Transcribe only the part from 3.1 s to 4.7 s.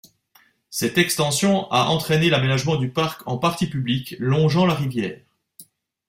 en partie public longeant